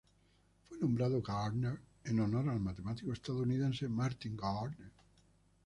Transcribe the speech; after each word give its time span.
Fue 0.67 0.79
nombrado 0.79 1.21
Gardner 1.21 1.77
en 2.05 2.19
honor 2.21 2.49
al 2.49 2.59
matemático 2.59 3.13
estadounidense 3.13 3.87
Martin 3.87 4.35
Gardner. 4.35 4.89